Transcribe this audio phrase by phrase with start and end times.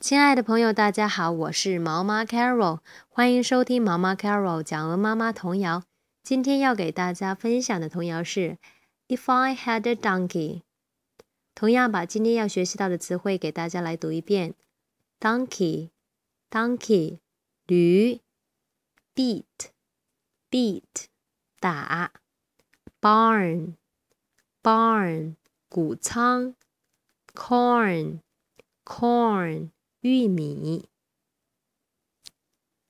[0.00, 5.82] 亲爱的朋友，大家好，我是毛妈 Carol，欢迎收听毛妈 Carol 讲鹅妈妈童谣。
[6.22, 8.56] 今天要给大家分享的童谣是
[9.08, 10.62] If I Had a Donkey。
[11.54, 14.54] 同样把今天要学习到的词汇给大家来读一遍
[15.20, 17.18] ：donkey，donkey，
[17.66, 18.22] 驴
[19.14, 20.82] ；beat，beat，
[21.60, 22.12] 打
[23.02, 25.34] ；barn，barn，
[25.68, 26.54] 谷仓
[27.34, 29.68] ；corn，corn。
[30.01, 30.87] 玉米。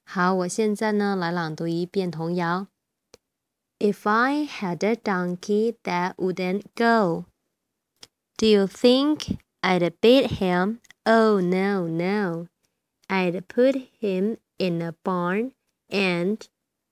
[0.04, 2.68] 好，我现在呢来朗读一遍童谣。
[3.80, 7.26] If I had a donkey that wouldn't go,
[8.38, 10.80] do you think I'd beat him?
[11.04, 12.48] Oh no, no.
[13.08, 15.52] I'd put him in a barn
[15.90, 16.40] and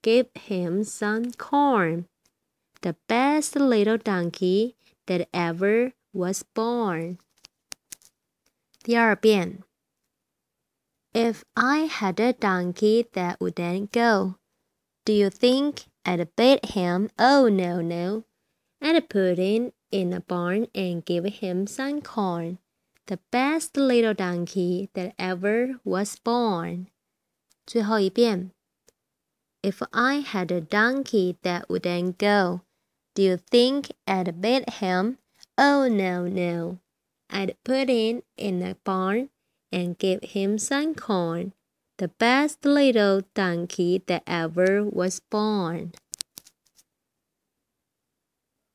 [0.02, 2.06] give him some corn.
[2.82, 4.76] The best little donkey
[5.08, 7.18] that ever was born.
[8.82, 9.64] 第二遍。
[11.18, 14.36] if I had a donkey that wouldn't go,
[15.06, 17.10] do you think I'd beat him?
[17.20, 18.24] Oh no, no.
[18.82, 22.58] I'd put him in a barn and give him some corn,
[23.08, 26.88] the best little donkey that ever was born.
[27.66, 28.52] 最后一遍.
[29.62, 32.62] If I had a donkey that wouldn't go,
[33.16, 35.18] do you think I'd beat him?
[35.58, 36.80] Oh no, no.
[37.30, 39.30] I'd put him in a barn
[39.73, 41.53] and gave him some corn,
[41.99, 45.93] the best little donkey that ever was born.